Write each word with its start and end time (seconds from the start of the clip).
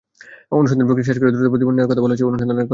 অনুসন্ধান-প্রক্রিয়া 0.57 1.09
শেষ 1.09 1.17
করে 1.21 1.31
দ্রুত 1.33 1.47
প্রতিবেদন 1.53 1.75
দেওয়ার 1.77 1.89
কথা 1.91 2.01
বলা 2.03 2.11
হয়েছে 2.13 2.27
অনুসন্ধান 2.29 2.47
কর্মকর্তাকে। 2.49 2.69